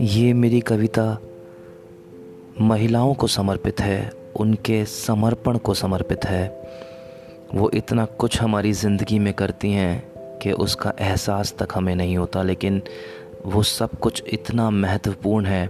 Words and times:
ये 0.00 0.32
मेरी 0.32 0.60
कविता 0.60 1.18
महिलाओं 2.60 3.14
को 3.14 3.26
समर्पित 3.26 3.80
है, 3.80 4.10
उनके 4.36 4.84
समर्पण 4.84 5.56
को 5.58 5.74
समर्पित 5.74 6.24
है। 6.24 6.68
वो 7.54 7.70
इतना 7.70 8.04
कुछ 8.04 8.40
हमारी 8.42 8.72
ज़िंदगी 8.72 9.18
में 9.18 9.32
करती 9.34 9.70
हैं 9.72 10.38
कि 10.38 10.52
उसका 10.52 10.92
एहसास 11.00 11.54
तक 11.58 11.68
हमें 11.74 11.94
नहीं 11.96 12.16
होता, 12.16 12.42
लेकिन 12.42 12.82
वो 13.46 13.62
सब 13.62 13.98
कुछ 13.98 14.22
इतना 14.28 14.70
महत्वपूर्ण 14.70 15.46
है 15.46 15.68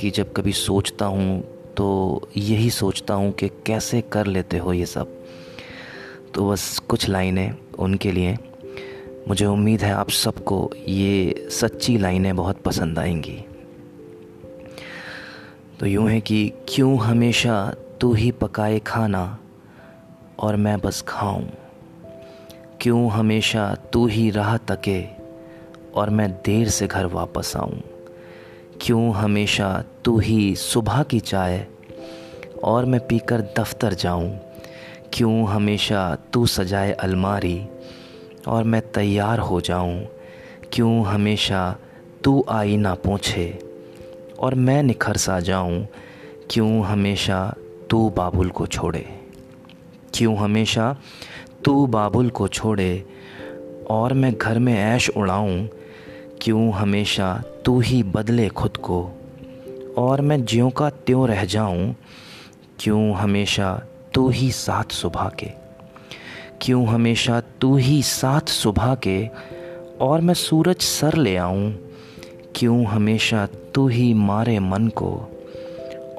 कि 0.00 0.10
जब 0.10 0.32
कभी 0.32 0.52
सोचता 0.52 1.06
हूँ 1.06 1.40
तो 1.76 2.28
यही 2.36 2.70
सोचता 2.70 3.14
हूँ 3.14 3.32
कि 3.32 3.48
कैसे 3.48 4.00
कर 4.00 4.26
लेते 4.26 4.58
हो 4.58 4.72
ये 4.72 4.86
सब। 4.86 5.14
तो 6.34 6.50
बस 6.50 6.78
कुछ 6.78 7.08
लाइनें 7.08 7.54
उनके 7.78 8.12
लिए। 8.12 8.36
मुझे 9.28 9.46
उम्मीद 9.46 9.82
है 9.82 9.92
आप 9.92 10.10
सबको 10.10 10.70
ये 10.88 11.48
सच्ची 11.50 11.98
लाइनें 11.98 12.36
बहुत 12.36 12.56
पसंद 12.56 12.98
आएँगी। 12.98 13.44
तो 15.82 15.86
यूँ 15.86 16.10
है 16.10 16.20
कि 16.20 16.52
क्यों 16.68 16.98
हमेशा 16.98 17.74
तू 18.00 18.14
ही 18.14 18.30
पकाए 18.30 18.78
खाना 18.78 19.38
और 20.38 20.56
मैं 20.56 20.80
बस 20.80 21.04
खाऊं? 21.08 21.44
क्यों 22.80 23.10
हमेशा 23.10 23.74
तू 23.92 24.06
ही 24.06 24.30
राह 24.30 24.56
तके 24.56 25.04
और 25.94 26.10
मैं 26.10 26.32
देर 26.32 26.68
से 26.68 26.86
घर 26.86 27.06
वापस 27.06 27.52
आऊँ? 27.56 27.82
क्यों 28.80 29.14
हमेशा 29.14 29.84
तू 30.04 30.18
ही 30.18 30.56
सुबह 30.56 31.02
की 31.02 31.20
चाय 31.20 31.66
और 32.64 32.84
मैं 32.84 33.06
पीकर 33.06 33.40
दफ्तर 33.40 33.94
जाऊँ? 33.94 34.38
क्यों 35.12 35.48
हमेशा 35.48 36.16
तू 36.32 36.46
सजाए 36.46 36.92
अलमारी 36.92 37.66
और 38.48 38.64
मैं 38.64 38.92
तैयार 38.92 39.38
हो 39.38 39.60
जाऊँ? 39.60 40.04
क्यों 40.72 41.06
हमेशा 41.06 41.76
तू 42.24 42.44
आई 42.48 42.76
ना 42.76 42.94
पूछे 42.94 43.71
और 44.42 44.54
मैं 44.54 44.82
निखर 44.82 45.16
सा 45.16 45.40
जाऊँ, 45.40 45.86
क्यों 46.50 46.84
हमेशा 46.84 47.54
तू 47.90 48.10
बाबुल 48.10 48.48
को 48.48 48.66
छोड़े? 48.66 49.06
क्यों 50.14 50.36
हमेशा 50.36 50.96
तू 51.64 51.86
बाबुल 51.86 52.30
को 52.30 52.48
छोड़े 52.48 53.06
और 53.90 54.12
मैं 54.12 54.34
घर 54.34 54.58
में 54.58 54.74
ऐश 54.74 55.10
उड़ाऊं, 55.10 55.66
क्यों 56.40 56.72
हमेशा 56.72 57.42
तू 57.64 57.80
ही 57.80 58.02
बदले 58.02 58.48
खुद 58.48 58.76
को? 58.76 59.10
और 59.98 60.20
मैं 60.20 60.44
ज्यों 60.44 60.70
का 60.70 60.90
त्यों 60.90 61.28
रह 61.28 61.44
जाऊँ, 61.44 61.96
क्यों 62.78 63.14
हमेशा 63.14 63.82
तू 64.14 64.28
ही 64.28 64.52
साथ 64.52 64.84
सुबह 64.84 65.30
के? 65.38 65.50
क्यों 66.60 66.86
हमेशा 66.86 67.40
तू 67.40 67.76
ही 67.76 68.02
साथ 68.02 68.40
सुबह 68.40 68.94
के 68.94 69.28
और 70.00 70.20
मैं 70.20 70.34
सूरज 70.34 70.76
सर 70.76 71.14
ले 71.14 71.36
आऊँ 71.36 71.91
क्यों 72.56 72.84
हमेशा 72.84 73.46
तू 73.46 73.88
ही 73.88 74.14
मारे 74.14 74.58
मन 74.58 74.88
को, 74.88 75.30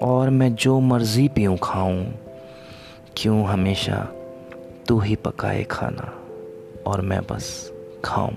और 0.02 0.30
मैं 0.30 0.56
जो 0.56 0.80
मर्ज़ी 0.80 1.28
पीऊँ 1.28 1.58
खाऊं, 1.64 2.06
क्यों 3.18 3.46
हमेशा 3.46 4.08
तू 4.88 5.00
ही 5.00 5.16
पकाए 5.16 5.64
खाना, 5.64 6.14
और 6.88 7.02
मैं 7.02 7.22
बस 7.32 7.72
खाऊं। 8.06 8.34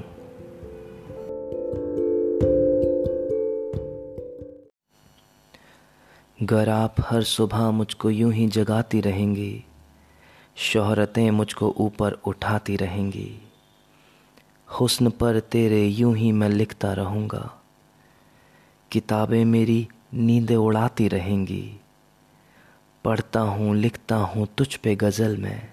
गर 6.43 6.69
आप 6.69 6.95
हर 7.01 7.23
सुबह 7.23 7.71
मुझको 7.71 8.11
यूँ 8.11 8.33
ही 8.33 8.47
जगाती 8.47 9.01
रहेंगी, 9.01 9.65
शोहरतें 10.57 11.31
मुझको 11.31 11.75
ऊपर 11.79 12.13
उठाती 12.13 12.77
रहेंगी। 12.77 13.31
हुस्न 14.81 15.11
पर 15.11 15.41
तेरे 15.41 15.87
यूँ 15.87 16.17
ही 16.17 16.33
मैं 16.33 16.49
लिखता 16.49 16.93
रहूँगा 16.93 17.63
किताबें 18.93 19.45
मेरी 19.45 19.89
नींदें 20.15 20.57
उड़ाती 20.57 21.09
रहेंगी। 21.09 21.77
पढ़ता 23.05 23.41
हूँ, 23.41 23.77
लिखता 23.77 24.17
हूँ 24.17 24.49
तुझ 24.59 24.77
पे 24.77 24.97
गज़ल 24.97 25.37
में। 25.37 25.73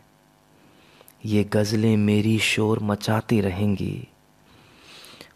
ये 1.25 1.43
गज़लें 1.43 1.97
मेरी 1.97 2.39
शोर 2.39 2.79
मचाती 2.79 3.41
रहेंगी। 3.41 4.07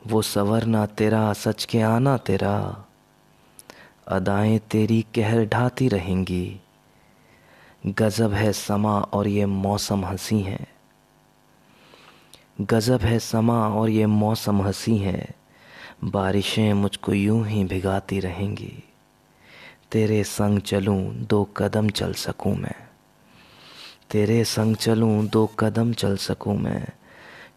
वो 0.07 0.21
सवरना 0.21 0.85
तेरा, 0.85 1.33
सच 1.33 1.65
के 1.65 1.81
आना 1.81 2.17
तेरा। 2.17 2.85
अदाएँ 4.07 4.59
तेरी 4.59 5.01
कहर 5.01 5.45
ढाती 5.45 5.87
रहेंगी। 5.87 6.59
गज़ब 7.85 8.33
है 8.33 8.53
समा 8.53 8.99
और 8.99 9.27
ये 9.27 9.45
मौसम 9.45 10.05
हँसी 10.05 10.39
है। 10.39 10.67
गज़ब 12.61 13.01
है 13.01 13.19
समा 13.19 13.69
और 13.69 13.89
ये 13.89 14.05
मौसम 14.05 14.61
हँसी 14.61 14.97
है। 14.97 15.29
बारिशें 16.03 16.73
मुझको 16.73 17.13
यूँ 17.13 17.47
ही 17.47 17.63
भिगाती 17.63 18.19
रहेंगी। 18.19 18.83
तेरे 19.91 20.23
संग 20.23 20.59
चलूँ 20.59 21.15
दो 21.15 21.43
कदम 21.43 21.89
चल 21.89 22.13
सकूँ 22.13 22.55
मैं। 22.55 22.75
तेरे 24.11 24.43
संग 24.43 24.75
चलूँ 24.75 25.27
दो 25.27 25.45
कदम 25.47 25.93
चल 25.93 26.17
सकूँ 26.17 26.57
मैं। 26.57 26.87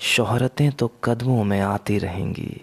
शोहरतें 0.01 0.73
तो 0.73 0.93
कदमों 1.05 1.45
में 1.45 1.61
आती 1.61 1.99
रहेंगी। 1.99 2.61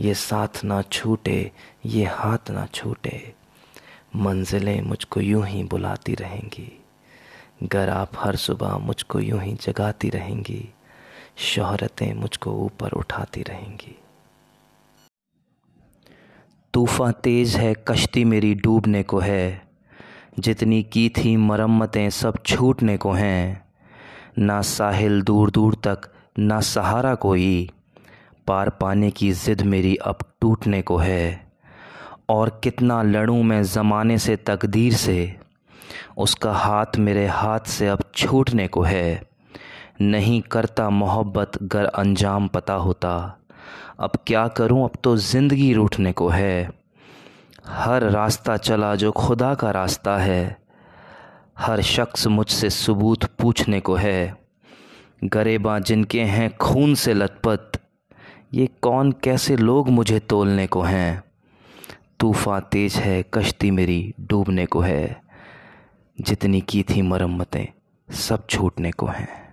ये 0.00 0.14
साथ 0.14 0.64
ना 0.64 0.82
छूटे, 0.82 1.52
ये 1.86 2.04
हाथ 2.04 2.50
ना 2.50 2.66
छूटे। 2.66 3.34
मंजिलें 4.16 4.80
मुझको 4.80 5.20
यूँ 5.20 5.46
ही 5.46 5.64
बुलाती 5.64 6.14
रहेंगी। 6.14 6.84
गर 7.62 7.88
आप 7.88 8.10
हर 8.16 8.36
सुबह 8.36 8.78
मुझको 8.78 9.20
यूँ 9.20 9.42
ही 9.42 9.54
जगाती 9.54 10.08
रहेंगी। 10.08 10.68
शोहरतें 11.36 12.14
मुझको 12.14 12.50
ऊपर 12.52 12.92
उठाती 12.92 13.42
रहेंगी। 13.42 13.98
तूफ़ान 16.74 17.12
तेज़ 17.12 17.58
है, 17.58 17.74
कश्ती 17.88 18.24
मेरी 18.24 18.54
डूबने 18.54 19.02
को 19.02 19.18
है। 19.18 19.62
जितनी 20.38 20.82
की 20.82 21.08
थी 21.08 21.36
मरम्मतें 21.36 22.10
सब 22.10 22.34
छूटने 22.46 22.96
को 22.96 23.12
हैं। 23.12 23.64
ना 24.38 24.62
साहिल 24.62 25.22
दूर 25.22 25.50
दूर 25.50 25.74
तक, 25.74 26.00
ना 26.38 26.60
सहारा 26.60 27.14
कोई। 27.14 27.70
पार 28.46 28.70
पाने 28.70 29.10
की 29.10 29.32
ज़िद 29.32 29.62
मेरी 29.62 29.96
अब 29.96 30.18
टूटने 30.40 30.82
को 30.82 30.96
है। 30.96 31.52
और 32.28 32.60
कितना 32.64 33.02
लड़ूं 33.02 33.42
मैं 33.42 33.62
ज़माने 33.62 34.18
से 34.18 34.36
तकदीर 34.36 34.94
से। 34.94 35.36
उसका 36.18 36.52
हाथ 36.52 36.96
मेरे 36.98 37.26
हाथ 37.26 37.60
से 37.60 37.88
अब 37.88 38.02
छूटने 38.14 38.68
को 38.68 38.82
है। 38.82 39.22
नहीं 40.00 40.40
करता 40.40 40.90
मोहब्बत 40.90 41.62
गर 41.62 41.84
अंजाम 41.84 42.48
पता 42.48 42.72
होता। 42.72 43.38
अब 44.00 44.12
क्या 44.26 44.48
करूँ? 44.48 44.84
अब 44.84 44.90
तो 45.04 45.16
ज़िंदगी 45.16 45.72
रूठने 45.72 46.12
को 46.12 46.28
है। 46.28 46.70
हर 47.66 48.02
रास्ता 48.02 48.56
चला 48.56 48.94
जो 48.94 49.12
खुदा 49.12 49.54
का 49.54 49.70
रास्ता 49.70 50.18
है। 50.18 50.58
हर 51.58 51.82
शख्स 51.82 52.26
मुझसे 52.26 52.70
सबूत 52.70 53.24
पूछने 53.24 53.80
को 53.80 53.94
है। 53.94 54.36
गरेबा 55.24 55.78
जिनके 55.78 56.20
हैं 56.20 56.56
खून 56.56 56.94
से 56.94 57.14
लथपथ, 57.14 57.80
ये 58.54 58.68
कौन 58.82 59.12
कैसे 59.12 59.56
लोग 59.56 59.88
मुझे 59.88 60.18
तोलने 60.18 60.66
को 60.66 60.82
हैं? 60.82 61.22
तूफ़ान 62.20 62.60
तेज 62.60 62.96
है, 62.96 63.24
कश्ती 63.34 63.70
मेरी 63.70 64.14
डूबने 64.20 64.66
को 64.66 64.80
है। 64.80 65.22
जितनी 66.20 66.60
की 66.60 66.82
थी 66.82 67.02
मरम्मतें, 67.02 67.66
सब 68.10 68.46
छूटने 68.46 68.90
को 68.90 69.06
हैं। 69.06 69.47